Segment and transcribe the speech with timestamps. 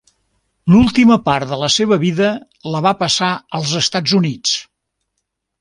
[0.75, 2.31] L'última part de la seva vida
[2.77, 4.57] la va passar als Estats Units.